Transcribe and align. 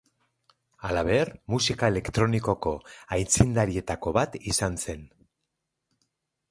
Halaber, 0.87 1.29
musika 1.55 1.89
elektronikoko 1.93 2.73
aitzindarietako 3.19 4.17
bat 4.19 4.41
izan 4.55 4.81
zen. 4.87 5.07